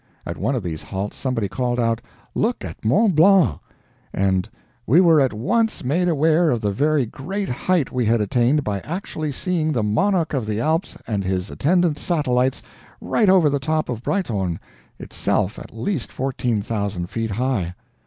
At 0.25 0.35
one 0.35 0.55
of 0.55 0.63
these 0.63 0.81
halts 0.81 1.15
somebody 1.15 1.47
called 1.47 1.79
out, 1.79 2.01
"Look 2.33 2.65
at 2.65 2.83
Mont 2.83 3.13
Blanc!" 3.13 3.59
and 4.11 4.49
"we 4.87 4.99
were 4.99 5.21
at 5.21 5.31
once 5.31 5.83
made 5.83 6.09
aware 6.09 6.49
of 6.49 6.59
the 6.59 6.71
very 6.71 7.05
great 7.05 7.47
height 7.47 7.91
we 7.91 8.03
had 8.05 8.19
attained 8.19 8.63
by 8.63 8.79
actually 8.79 9.31
seeing 9.31 9.71
the 9.71 9.83
monarch 9.83 10.33
of 10.33 10.47
the 10.47 10.59
Alps 10.59 10.97
and 11.05 11.23
his 11.23 11.51
attendant 11.51 11.99
satellites 11.99 12.63
right 12.99 13.29
over 13.29 13.47
the 13.47 13.59
top 13.59 13.89
of 13.89 13.97
the 14.01 14.09
Breithorn, 14.09 14.59
itself 14.97 15.59
at 15.59 15.71
least 15.71 16.11
14,000 16.11 17.07
feet 17.07 17.29
high!" 17.29 17.75